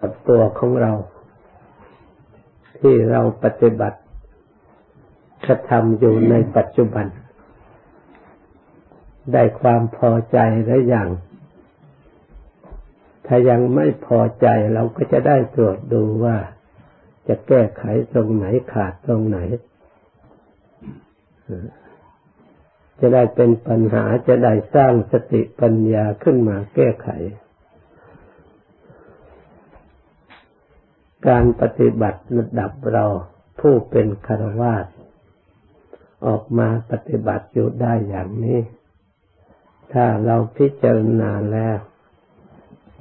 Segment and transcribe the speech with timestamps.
[0.00, 0.92] กับตัวของเรา
[2.78, 3.98] ที่เราปฏิบัติ
[5.44, 7.06] กระทำอยู่ในปัจจุบัน
[9.32, 11.08] ได้ความพอใจหรือยัง
[13.26, 16.36] ถ้ายังไม่พอใจเราก็จะได้ตรวจดูว่า
[17.28, 17.82] จะแก้ไข
[18.12, 19.38] ตรงไหนขาดตรงไหน
[23.00, 27.08] จะได้เป็นปัญหาจะได้สร้างสติปัญญาขึ้นมาแก้ไข
[31.28, 33.04] การปฏิบัติระดับเรา
[33.60, 34.86] ผู้เป็นคารวาส
[36.26, 38.60] ออกมาปฏิบัติอยู่ได้อย่างนี้
[39.92, 41.78] ถ้าเราพิจารณาแล้ว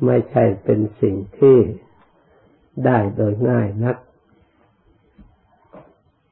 [0.06, 1.58] ไม่ใช่เป็นสิ่งที่
[2.86, 3.98] ได้โดยง่ายนัก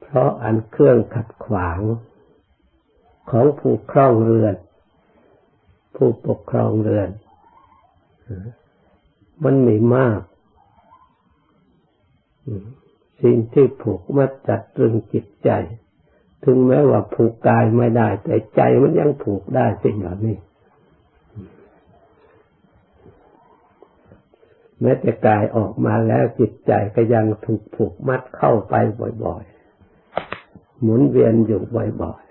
[0.02, 1.80] เพราะอันเครื่องขัดขวาง
[3.30, 4.56] ของผู้ครองเรือน
[5.96, 7.10] ผู้ปกครองเรือน
[9.44, 10.20] มันมีมาก
[13.22, 15.50] สิ่งที่ผูกมัดจัดตรึงจิตใจ
[16.44, 20.38] ถึงแม้ว่าผูกกายไม่ได้ แต่ใจมันยังผูกได้สิ่งเหล่านี้
[24.82, 28.74] แม้แต่กายออกมาแล้วจิตใจก็ยังถูกผูกมัดเข้าไป
[29.24, 31.62] บ่อยๆ หมุนเวียนอยู่
[32.02, 32.28] บ่อยๆ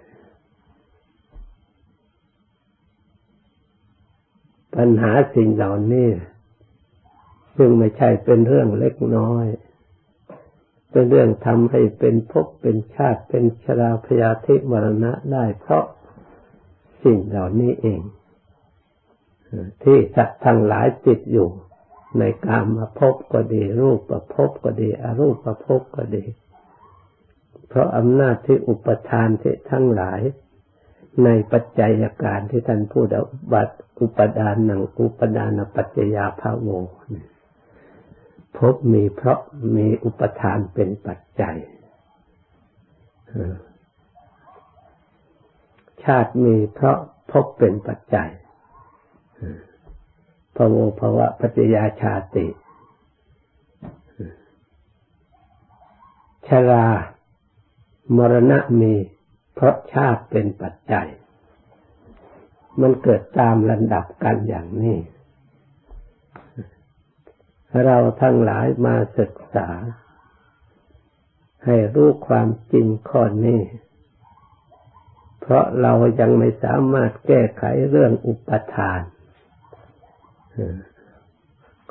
[4.74, 6.08] ปัญหาสิ่งเหล่านี้
[7.56, 9.46] ซึ่งไม่ใช่เป็นเรื่องเล็กน้อย
[10.96, 15.84] เป็นเรื่องทำให้เป็นภพเป็นชาติเป็นชราพยาธิมรณะได้เพราะ
[17.04, 18.00] สิ่งเหล่านี้เอง
[19.82, 21.48] ที่สัตว์ทั้งหลายติดอยู่
[22.18, 26.24] ในกามมาพบก็ดี รูปประพบก็ดี อรูปประพบก็ดี
[27.68, 30.20] เพราะอำนาจที่อุปทานที่ทั้งหลาย
[31.24, 33.06] ในปัจจัยการที่ท่านพูด
[33.52, 33.68] บัต
[34.00, 36.68] อุปดานหนังอุปดานปัจจยาภาโว
[38.58, 39.40] พบมีเพราะ
[39.76, 41.56] มีอุปทานเป็นปัจจัย
[46.04, 46.98] ชาติมีเพราะ
[47.30, 48.30] พบเป็นปัจจัย
[50.56, 52.46] ภโวภวะปัจจยาชาติ
[56.48, 56.86] ชรา
[58.16, 58.94] มรณะมี
[59.54, 61.08] เพราะชาติเป็นปัจจัย
[62.80, 64.96] มันเกิดตามลำดับกันอย่างนี้
[67.84, 69.68] เราทั้งหลายมาศึกษา
[71.64, 73.60] ให้รู้ความจริงข้อนี้
[75.40, 79.00] เพราะเรายังไม่สามารถแก้ไขเรื่องอุปทาน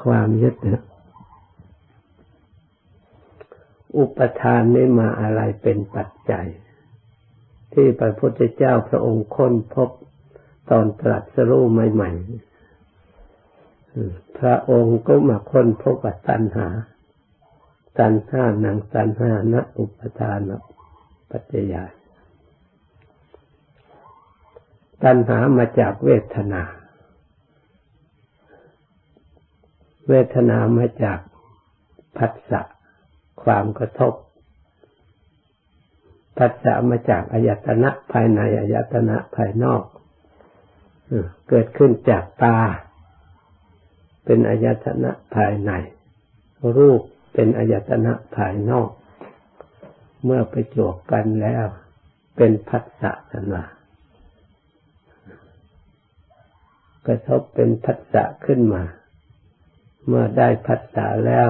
[0.03, 0.83] ความยึดเนี่ย
[3.97, 6.47] อุปทานไม่มาอะไรเป็นปัจจัย
[7.73, 9.89] ที่พระพุทธเจ้าพระองค์ค้นพบ
[10.69, 12.44] ตอนตรัสรู้ใหม่ๆ
[14.37, 15.95] พระองค์ก็มาค้นพบ
[16.27, 16.67] ตัณหา
[17.99, 20.49] ตัณหาหนังตัณหานะอุปทาน
[21.29, 21.83] ปัจจยา
[25.03, 26.63] ตัณหามาจากเวทนา
[30.09, 31.19] เวทนามาจาก
[32.17, 32.61] ผัสสะ
[33.43, 34.13] ความกระทบ
[36.37, 39.83] ผัสสะมาจากอายตนะภายในอายตนะภายนอก
[41.49, 42.57] เกิดขึ้นจากตา
[44.25, 45.71] เป็นอายตนะภายใน
[46.77, 47.01] รูป
[47.33, 48.89] เป็นอายตนะภายนอก
[50.23, 51.65] เมื่อไปจวกกันแล้ว
[52.37, 53.65] เป็นพัสสะกันว่า
[57.07, 58.83] กระทบเป็นพัสสะขึ้นมา
[60.07, 61.47] เมื่อได้พัสสะแล้ว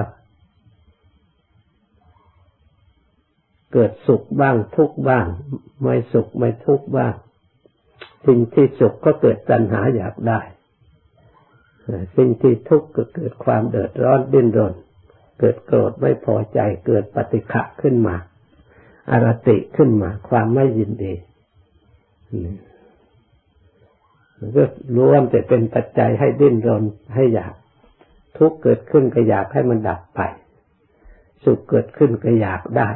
[3.72, 5.26] เกิดสุขบ้างทุกบ้าง
[5.82, 7.14] ไม่สุขไม่ทุกบ้าง
[8.26, 10.40] สิ่งที่สุขก็เกิดตัณหาอยากได้
[12.16, 14.74] สิ่งที่ทุกข์ก็เกิดความเดือดร้อนดิ้นรน
[15.38, 18.16] เกิดโกรธไม่พอใจเกิดปฏิฆะขึ้นมา
[19.10, 21.14] อารติขึ้นมา ความไม่ยินดี
[24.38, 24.64] มันก็
[24.96, 26.82] ล้วนแต่เป็นปัจจัยให้ดิ้นรน
[27.14, 27.54] ให้อยาก
[28.38, 30.20] ทุกข์เกิดขึ้นก็อยากให้มันดับไป
[31.44, 32.90] สุขเกิดขึ้นก็อยากได้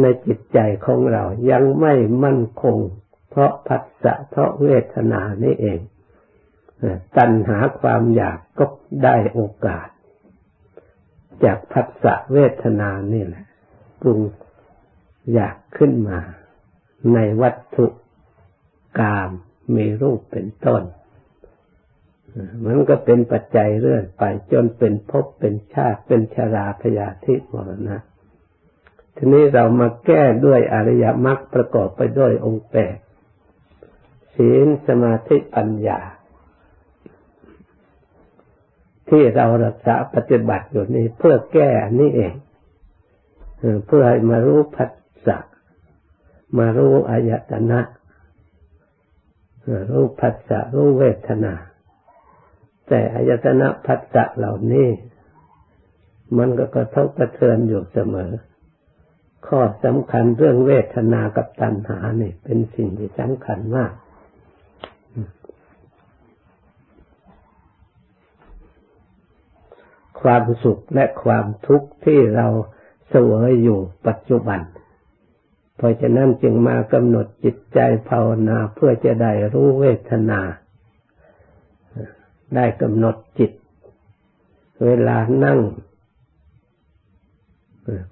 [0.00, 1.94] ในจิตใจของเรายังไม่
[2.24, 2.78] มั่นคง
[3.30, 5.78] เพราะผัสสะเพราะเวทนานี่เอง
[7.16, 8.64] ตัณหาความอยากก็
[9.04, 9.88] ได้โอกาส
[11.44, 13.44] จากพัสสะเวทนานี่แหละ
[14.00, 14.20] ปรุง
[15.34, 16.18] อยากขึ้นมา
[17.14, 17.86] ในวัตถุ
[19.00, 19.30] กาม
[19.76, 20.82] มีรูปเป็นต้น
[22.64, 27.98] มันก็เป็นปัจจัยเรื่อยไปจนเป็นภพเป็นชาติเป็นชาราพยาธิมรณะ
[29.16, 32.96] ทีนี้เรามาแก้ด้วยอริยมรรคประกอบไปด้วยองค์แปด
[34.34, 36.00] ศีลสมาธิปัญญา
[39.14, 41.70] ที่เรารักษาปฏิบัติอยู่นี้เพื่อแก้
[42.00, 42.34] นี่เอง
[43.86, 44.92] เพื่อให้มารู้ผัส
[45.26, 45.38] สะ
[46.58, 47.80] มารู้อายตนะ
[49.90, 51.54] รู้ผัสสะรู้เวทนา
[52.88, 54.88] แต่อายตนะผัสสะเหล่านี้
[56.38, 58.32] มันก็กระทบกระเทือนอยู่เสมอ
[59.46, 63.92] ข้อสำคัญเรื่องเวทนากับตัณหาเนี่ยเป็นสิ่งที่สำคัญมาก
[70.22, 72.46] ความสุขและความทุกข์ที่เรา
[73.08, 74.60] เสวยอยู่ปัจจุบัน
[75.76, 77.78] เพราะฉะนั้นจึงมากำหนดจิตใจ
[78.10, 80.40] ภาวนาเพื่อจะได้รู้เวทนา
[82.56, 83.52] ได้กำหนดจิต
[84.84, 85.60] เวลานั่ง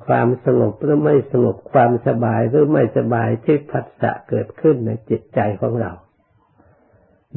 [0.06, 5.92] ความสงบหรือไม่สงบความสบายหรือไม่สบายที่ผัสสะเกิดขึ้นในจิตใจของเรา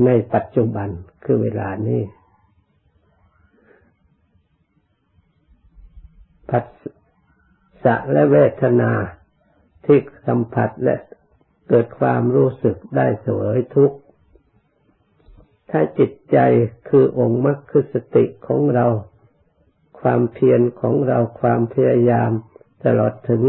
[0.05, 0.89] ในปัจจุบัน
[1.23, 2.01] คือเวลานี้
[6.53, 6.65] ผัส
[7.83, 8.91] สะและเวทนา
[9.85, 10.97] ที่สัมผัสและ
[11.69, 13.97] เกิดความรู้สึกได้เสวยทุกข์
[15.69, 16.37] ถ้าจิตใจ
[16.89, 18.87] คือองค์มรรคคือสติของเรา
[19.99, 22.31] ความเพียรของเราความพยายาม
[22.85, 23.41] ตลอดถึง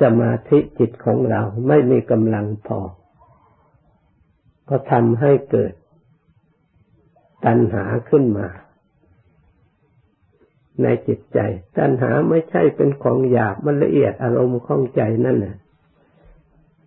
[0.00, 2.80] สมาธิจิตของเราไม่มีกำลังพอ
[4.68, 5.72] ก็ทำให้เกิด
[7.44, 8.48] ตัณหาขึ้นมา
[10.82, 11.38] ในจิตใจ
[11.76, 15.56] ตัณหาไม่ใช่เป็นของอยากมันละเอียดอารมณ์ของใจนั่นแหละ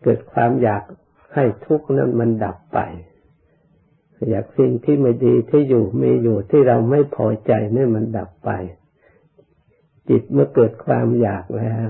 [0.04, 0.84] เกิดความอยาก
[1.34, 2.80] ให้ทุกข์นั้นมันดับไป
[4.30, 8.50] อยากสิ่งที่ไม่ดีที่อยู่มีอยู่ที่เราไม่พอใจนี่มันดับไป
[10.10, 11.90] จิตเมื่อเกิดความอยากแล้ว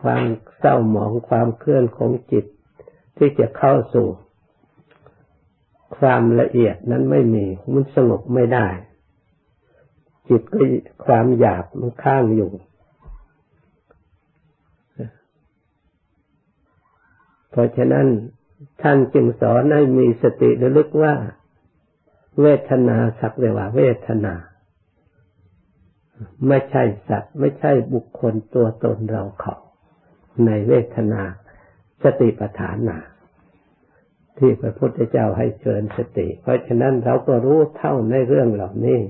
[0.00, 0.22] ความ
[0.58, 2.44] เศร้าหมองความเคลื่อนของจิต
[3.16, 4.08] ที่จะเข้าสู่
[5.98, 8.66] ความละเอียดนั้นไม่มีมันสงบไม่ได้
[10.28, 10.64] จิตก็
[11.06, 12.50] ความอยากมันข้างอยู่
[17.50, 18.06] เพราะฉะนั้น
[18.82, 21.14] ท่านจึงสอนให้มีสติระลึกว่า
[22.40, 24.34] เวทนาสักเรียว่าเวทนา
[26.48, 29.56] ไม่ใช่สัตว์ ไม่ใช่บุคคลตัวตนเราเขา
[30.46, 31.22] ในเวทนา
[32.02, 32.98] สติปัฏฐานนา
[34.38, 39.00] ที่พระพุทธเจ้าให้เชิญสติ เพราะฉะนั้นเราก็รู้เท่าในเรื่องเหล่านี้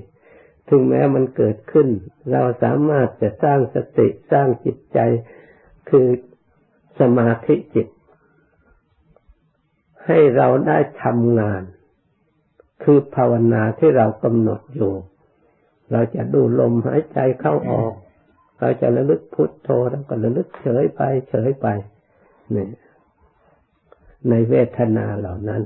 [0.69, 1.87] ถึงแม้มันเกิดขึ้น
[2.31, 4.99] เราสามารถจะสร้างสติสร้างจิตใจ
[5.89, 6.07] คือ
[6.99, 7.87] สมาธิจิต
[10.05, 11.63] ให้เราได้ทำงาน
[12.83, 14.93] คือภาวนาที่เรากำหนดอยู่
[15.91, 17.93] เราจะดูลมหายใจเข้าออก
[18.59, 21.67] เราจะระลึกพุทโธแล้วก็ระลึกเฉยไป เฉยไป
[22.55, 22.67] นี่
[24.29, 25.61] ในเวทนาเหล่านั้น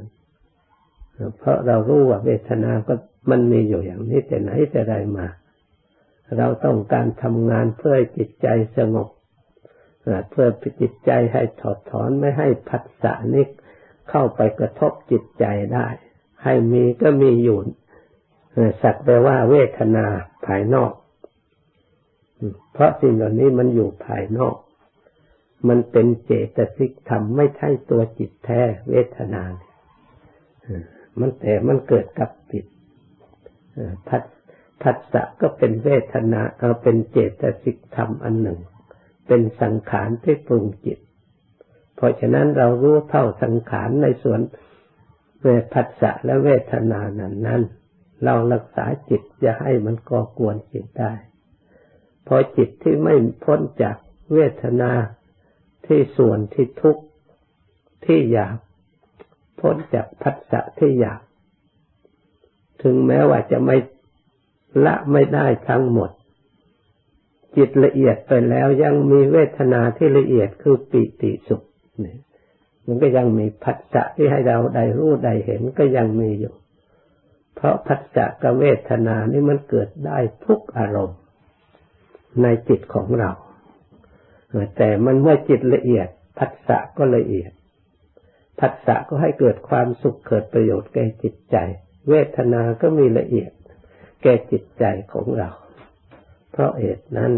[1.37, 2.93] เพราะเรารู้ว่าเวทนาก็
[3.29, 5.27] มันมีอยู่อย่างนี้แต่ไหนแต่ใดมา
[6.37, 8.47] เราต้องการทำงานเพื่อจิตใจ
[8.77, 9.09] สงบ
[10.29, 10.47] เพื่อ
[10.81, 13.49] จิตใจให้ถอดถอนไม่ให้ผัสสะนิก
[14.09, 15.87] เข้าไปกระทบจิตใจได้
[16.43, 17.59] ให้มีก็มีอยู่
[18.81, 20.05] สักแปลว่าเวทนา
[20.45, 20.91] ภายนอก
[22.73, 24.55] เพราะสิ่งเหล่านี้มันอยู่ภายนอก
[25.67, 29.43] มันเป็นเจตสิกธรรมไม่ใช่ตัวจิตแท้เวทนา
[31.19, 32.65] มันแต่มันเกิดกับจิต
[34.09, 34.17] พั
[34.83, 38.59] ผัสสะก็เป็นเวทนาเอาเป็นเจตสิกธรรมอันหนึ่ง
[39.27, 40.99] เป็นสังขารที่ปรุงจิต
[41.95, 44.41] เพราะฉะนั้นเรารู้เท่าสังขารในส่วน
[45.41, 47.61] เวทัสสะและเวทนานั้นนั้น
[48.23, 51.13] เรารักษาจิตจะให้มันก่อกวนจิตได้
[52.27, 53.97] พอจิตที่ไม่พ้นจาก
[54.33, 54.91] เวทนา
[55.85, 57.03] ที่ส่วนที่ทุกข์
[58.05, 58.57] ที่อยาก
[59.59, 61.21] พ้นจากพัสสะที่อยาก
[62.81, 63.77] ถึงแม้ว่าจะไม่
[64.85, 66.11] ละไม่ได้ทั้งหมด
[67.55, 71.63] จิตละเอียดไปแล้วยังมีเวทนาที่ละเอียดคือปิติสุข
[71.99, 72.19] เนี่ย
[72.85, 76.53] มันก็ยังมีผัสสะที่ให้เราได้รู้ได้เห็นก็ยังมีอยู่
[77.55, 81.19] เพราะผัสสะกับเวทนานี่มันเกิดได้ทุกอารมณ์
[82.41, 83.31] ในจิตของเรา
[84.77, 86.07] แต่มันเมื่อจิตละเอียด
[86.39, 87.51] ผัสสะก็ละเอียด
[88.59, 91.57] ผัสสะก็ให้เกิดความสุขเกิดประโยชน์แก่จิตใจ
[92.09, 93.51] เวทนาก็มีละเอียด
[94.21, 94.83] แก่จิตใจ
[95.13, 95.49] ของเรา
[96.51, 97.31] เพราะเหตุนั้น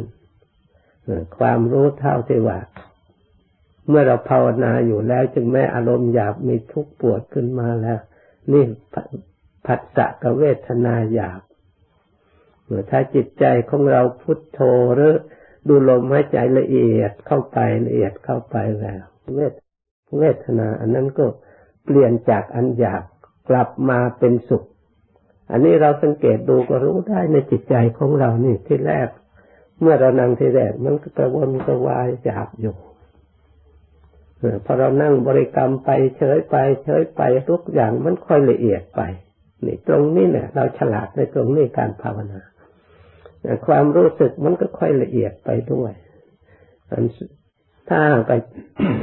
[1.37, 2.59] ความรู้เท่าที่ว่า
[3.87, 7.99] เมื่อเราภาวนาอยู่แล้ว จึงแม้อารมณ์หยาบมีทุกข์ปวดขึ้นมาแล้ว
[8.51, 8.63] นี่
[9.65, 11.41] ผัสสะกับเวทนาหยาบ
[12.65, 14.59] เมื่อถ้าจิตใจของเราพุทโธ
[14.95, 15.15] หรือ
[15.67, 19.03] ดูลมหายใจละเอียดเข้าไปละเอียดเข้าไปแล้ว
[19.35, 19.53] เวท
[20.19, 21.25] เวทนา อันนั้นก็
[21.85, 23.03] เปลี่ยนจากอันหยาบ
[23.49, 24.63] กลับมาเป็นสุข
[25.51, 29.07] อันนี้เราสังเกตดูก็รู้ได้ในจิตใจของเรานี่ที่แรก
[29.81, 32.75] เมื่อเรานั่งที่แรกมันก็กระวนกระวายจาบอยู่
[34.65, 39.01] พอเรานั่งบริกรรมไปเฉยไป เฉยไปทุกอย่างมันค่อยละเอียดไป
[39.65, 42.41] นี่ตรงนี้เนี่ย เราฉลาดในตรงนี้การภาวนา
[43.67, 45.91] ความรู้สึกมันก็ค่อยละเอียดไปด้วย
[47.89, 48.31] ถ้าไป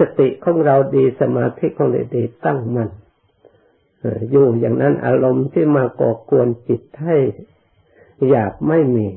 [0.01, 2.89] สติของเราดีสมาธิของเราดีตั้งมัน
[4.31, 7.17] อยู่อย่างนั้นอารมณ์ที่มาก่อกวนจิตให้
[8.31, 9.09] อยากไม่มี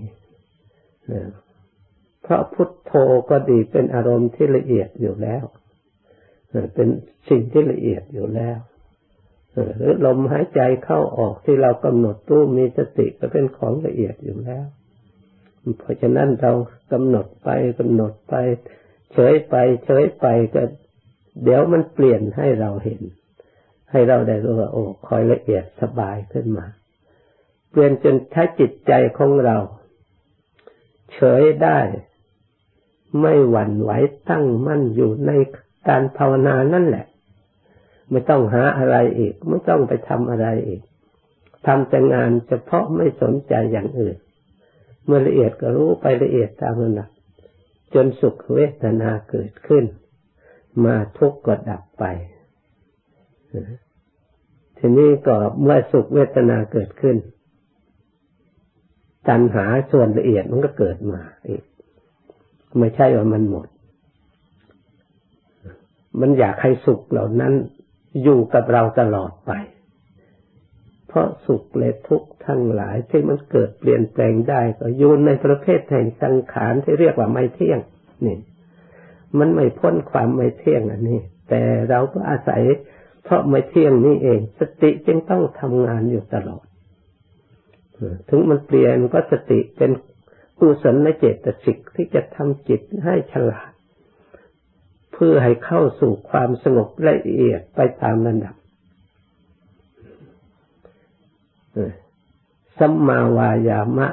[2.24, 2.93] เพราะพุทโธ
[3.29, 5.43] ก็ดีเป็นอารมณ์ที่ละเอียดอยู่แล้ว
[6.74, 6.88] เป็น
[7.29, 8.58] สิ่งที่ละเอียดอยู่แล้ว
[9.77, 14.65] หรือลมหายใจเข้าออกที่เรากำหนดรู้มีสติก็เป็นของละเอียดอยู่แล้ว
[15.79, 16.51] เพราะฉะนั้นเรา
[16.91, 18.36] กำหนดไปกำหนดไป
[19.13, 19.55] เฉยไป
[19.86, 20.63] เฉยไปก็
[21.43, 23.01] เดี๋ยวมันเปลี่ยนให้เราเห็น
[23.91, 26.65] ให้เราได้รู้ว่าโอ้คอยละเอียดสบายขึ้นมา
[27.69, 29.58] เปลี่ยนจนถ้าจิตใจของเรา
[31.13, 31.79] เฉยได้
[33.22, 33.91] ไม่หวั่นไหว
[34.29, 35.31] ตั้งมั่นอยู่ใน
[35.88, 37.05] การภาวนานั่นแหละ
[38.10, 40.81] ไม่ต้องหาอะไรอีก ไม่ต้องไปทำอะไรอีก
[41.65, 44.17] ทำแต่งานเฉพาะไม่สนใจอย่างอื่น
[45.05, 47.10] เมื่อละเอียดก็รู้ไปละเอียดตามระดับ
[47.93, 49.86] จนสุขเวทนาเกิดขึ้น
[50.86, 52.03] มาทุกข์ก็ดับไป
[54.77, 57.17] ทีนี้ก็เมื่อสุขเวทนาเกิดขึ้น
[59.27, 61.63] ตัณหาส่วนละเอียดมันก็เกิดมาอีก
[62.79, 63.67] ไม่ใช่ว่ามันหมด
[66.19, 67.53] มันอยากให้สุขเหล่านั้น
[68.23, 69.51] อยู่กับเราตลอดไป
[71.07, 77.79] เพราะสุขและทุกข์ทั้งหลายที่มันเกิดเปลี่ยนแปลงได้ ก็อยู่ในประเภทแห่งสังขารที่เรียกว่าไม่เที่ยง
[78.25, 78.37] นี่
[79.39, 82.61] มันไม่พ้นความไม่เที่ยงอันนี้ แต่เราก็อาศัย
[83.23, 86.65] เพราะไม่เที่ยงนี่เอง สติจึงต้องทำงานอยู่ตลอด
[88.29, 89.91] ถึงมันเปลี่ยนก็สติเป็น
[90.59, 93.71] กุศลเจตสิกที่จะทำจิตให้ฉลาด
[95.13, 98.55] เพื่อให้เข้าสู่ความสงบละเอียดไปตามระดับ
[102.77, 104.07] สัมมาวายามะ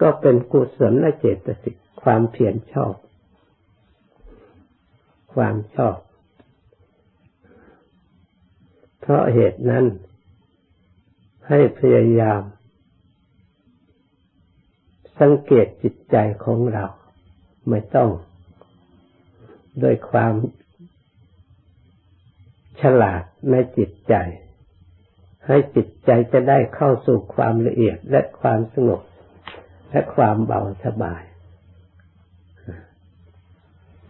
[0.00, 2.94] ก็เป็นกุศลและเจตสิกความเพียรชอบ
[5.34, 5.96] ความชอบ
[9.06, 9.84] เพราะเหตุนั้น
[11.48, 12.40] ให้พยายาม
[15.20, 16.84] สังเกตจิตใจของเรา
[17.68, 18.10] ไม่ต้อง
[19.82, 20.34] ด้วยความ
[22.80, 24.14] ฉลาดในจิตใจ
[25.46, 29.02] ให้จิตใจจะได้เข้าสู่ความละเอียดและความสงบ
[29.90, 31.22] และความเบาสบาย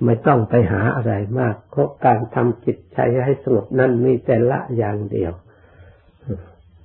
[0.05, 5.33] ไม่ต้องไปหาอะไรมากเพราะการทำจิตใจให้สงบนั่นมีแต่ละอย่างเดียว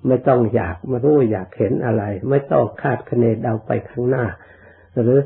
[0.07, 4.25] ไม่ต้องอยากมารู้อยากเห็นอะไร ไม่ต้องคาดคะเนเดาไปข้างหน้า
[5.01, 5.19] หรือ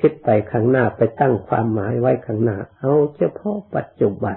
[0.00, 4.36] คิดไปข้างหน้าไปตั้งความหมายไว้ข้างหน้า เอาเฉพาะปัจจุบัน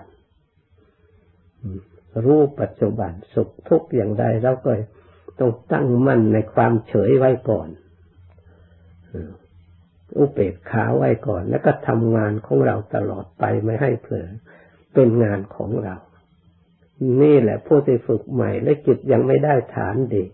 [2.26, 4.72] รู้ปัจจุบันสุขทุกข์อย่างใดเราก็
[5.40, 7.70] ต้องตั้งมั่นในความเฉยไว้ก่อน
[10.18, 14.30] อุเบกขาไว้ก่อน แล้วก็ทำงานของเราตลอดไปไม่ให้เผลอ
[14.94, 15.96] เป็นงานของเรา
[17.22, 20.26] นี่แหละผู้ที่ฝึกใหม่และจิตยังไม่ได้ฐานดี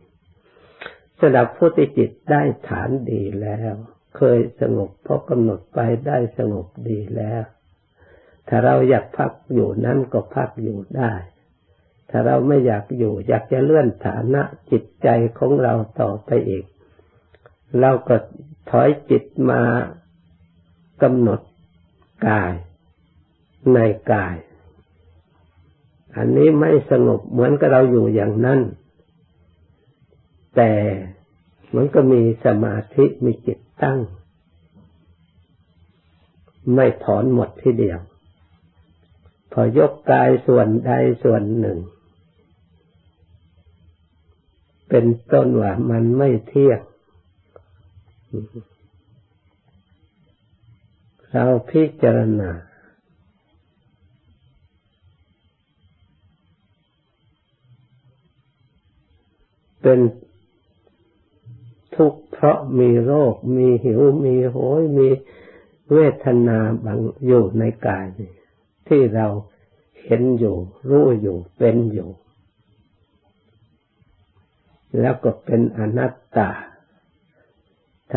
[1.19, 3.73] สำหรับผู้ที่จิตได้ฐานดีแล้ว
[4.17, 7.43] เคยสงบเพอกำหนดไปได้สงบดีแล้ว
[8.47, 11.13] ถ้าเราอยากพักอยู่นั้นก็พักอยู่ได้
[12.09, 14.41] ถ้าเราไม่อยากอยู่อยากจะเลื่อนฐานะ
[14.71, 15.07] จิตใจ
[15.39, 16.65] ของเราต่อไปอีก
[17.79, 18.15] เราก็
[18.69, 19.61] ถอยจิตมา
[21.01, 21.39] กำหนด
[22.27, 22.53] กาย
[23.73, 23.79] ใน
[24.11, 24.35] กาย
[26.15, 28.59] อันนี้ไม่สงบเหมือนกับเราอยู่อย่างนั้น
[30.55, 30.71] แต่
[31.75, 33.99] มันก็มีสมาธิมีจิตตั้ง
[36.73, 37.99] ไม่ถอนหมดทีเดียว
[39.51, 40.91] พอยกกายส่วนใด
[41.23, 41.77] ส่วนหนึ่ง
[44.89, 46.79] เป็นต้นว่ามันไม่เที่ยง
[51.31, 52.51] เราพิจารณา
[59.81, 59.99] เป็น
[61.95, 65.07] ทุกข์เพราะมีโรค มีหิว มีโหย มี
[65.93, 68.05] เวทนาบางอยู่ในกาย
[68.87, 69.27] ที่เรา
[70.03, 70.57] เห็นอยู่
[70.89, 72.09] รู้อยู่ เป็นอยู่
[74.99, 76.49] แล้วก็เป็นอนัตตา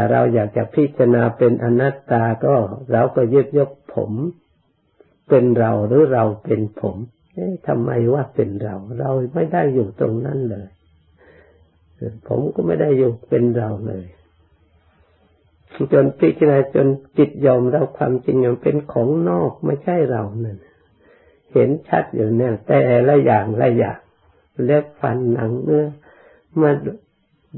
[0.01, 2.55] ถ้าเราอยากจะพิจารณาเป็นอนัตตาก็
[2.93, 4.13] เราก็ยึดยกผม
[5.29, 6.97] เป็นเราหรือเราเป็นผม
[7.35, 10.69] เอ๊ะทำไมว่าเป็นเรา เราไม่ได้อยู่ตรงนั้นเลย
[12.29, 14.07] ผมก็ไม่ได้อยู่เป็นเราเลย
[15.93, 16.87] จนพิจารณาจน
[17.19, 20.59] จิตยอมรับความจริงย่างเป็นของนอกไม่ใช่เรานั่น
[21.53, 22.79] เห็นชัดอยู่เนี่ยแต่
[23.09, 23.99] ละอย่างละอย่าง
[24.65, 25.87] เล็บฟันหนังเนื้อ
[26.61, 26.71] มา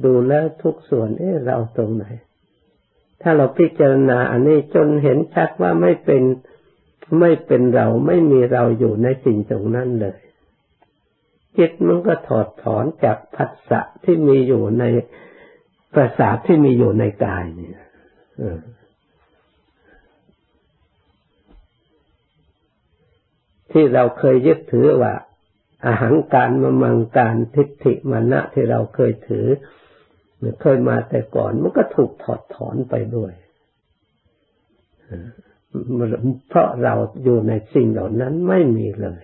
[0.04, 2.06] ดูแล้วทุกส่วนเอ๊ะเราตรงไหน
[3.22, 6.22] ถ้าเราพิจารณาอันนี้จนเห็นชัดว่าไม่เป็น
[7.20, 10.18] ไม่เป็นเราไม่มีเราอยู่ในสิ่งตรงนั้นเลย
[11.58, 14.84] จิตมันก็ถอดถอนจากผัสสะที่มีอยู่ใน
[15.94, 17.76] ประสาทที่มีอยู่ในกายเนี่ย
[23.72, 25.14] ที่เราเคยยึดถือว่า
[25.86, 29.46] อาหารการมมังการทิฏฐิมานะที่เราเคยถือ
[30.60, 33.32] เคยมาแต่ก่อนมันก็ถูกถอดถอนไปด้วย
[36.48, 36.94] เพราะเรา
[37.24, 39.22] อยู่ในสิ่งเหล่านั้นไม่มีเลย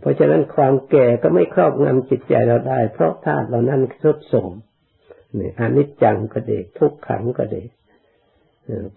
[0.00, 4.52] เพราะฉะนั้นความแก่ก็ไม่ครอบงำจิตใจเราได้ เพราะธาตุเหล่านั้นทุดโทม
[5.38, 7.68] นี่อนิจจังก็เด็กทุกขังก็เด็ก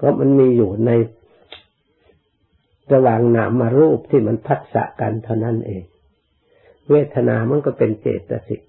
[0.01, 0.91] ก็มันมีอยู่ใน
[2.93, 5.83] ระหว่างนามารูปที่มันพัฒสะกันเท่านั้นเอง
[6.89, 8.61] เวทนามันก็เป็นเจตสิก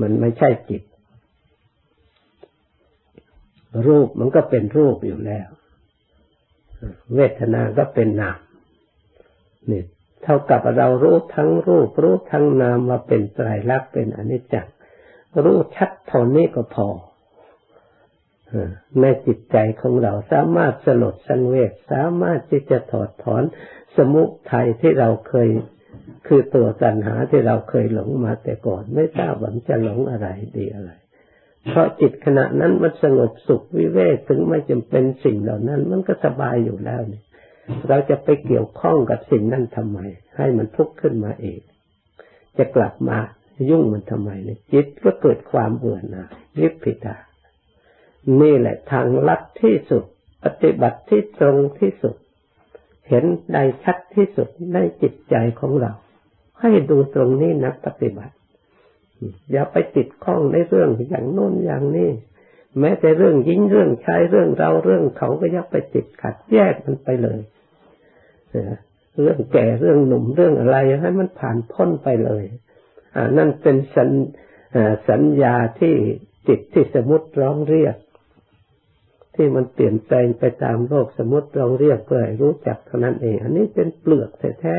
[0.00, 0.82] มันไม่ใช่จิต
[3.86, 5.48] รูปมันก็เป็นรูปอยู่แล้ว
[7.14, 8.38] เวทนาก็เป็นนาม
[9.70, 9.82] นี่
[10.22, 14.68] เท่ากับเรารู้ทั้งรูป รู้ทั้งนามว่าเป็นไตรลักษณ์เป็นอนิจจัง
[15.44, 16.88] รู้ชัดเท่านี้ก็พอ
[19.00, 23.42] ในจิตใจของเราสามารถสลดสังเวชสามารถที่จะถอดถอน
[23.96, 24.22] สมุ
[24.52, 25.48] ทัยที่เราเคย
[26.26, 30.90] คือตัวตัณหาที่เราเคยหลงมาแต่ก่อน ไม่ทราบว่าจะหลงอะไรดีอะไร
[31.68, 37.24] เพราะจิตขณะนั้นมันสงบสุขวิเวกถึงไม่จำเป็นสิ่งเหล่านั้น มันก็สบายอยู่แล้วเนี่ย
[37.88, 39.98] เราจะไปเกี่ยวข้องกับสิ่งนั้นทำไม
[40.36, 41.60] ให้มันทุกข์ขึ้นมาเอง
[42.58, 43.18] จะกลับมา
[43.70, 46.28] ยุ่งมันทำไมเนี่ยจิตก็เกิดความเบื่อหน่าย
[46.60, 47.16] วิปิตา
[48.40, 50.04] นี่แหละทางลัดที่สุด
[50.44, 52.16] ปฏิบัติที่ตรงที่สุด
[53.12, 55.92] เห็นได้ชัดที่สุดในจิตใจของเรา
[56.60, 58.34] ให้ดูตรงนี้นักปฏิบัติ
[59.52, 62.10] อย่าไปติดข้องในเรื่องอย่างโน้นอย่างนี้
[62.80, 67.40] แม้แต่เรื่องยิงเรื่องชายเรื่องเราเรื่องเขาก็ยักไปติดขัดแยกมันไปเลย
[69.20, 72.44] เรื่องแก่เรื่องหนุ่มเรื่องอะไรให้มันผ่านพ้นไปเลย
[73.14, 74.10] อ่านั่นเป็นสัญ
[75.08, 75.94] สัญญาที่
[76.48, 77.96] จิตที่สมมติร้องเรียก
[79.34, 84.78] ที่มันเปลี่ยนแปลงไปตามโลกสมมติเราเรียกเพื่อให้รู้จักเท่านั้นเอง อันนี้เป็นเปลือกแท้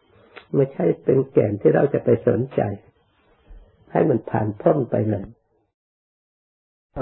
[0.00, 2.60] ๆไม่ใช่เป็นแก่นที่เราจะไปสนใจ
[3.92, 5.26] ให้มันผ่านพ้นไปเลย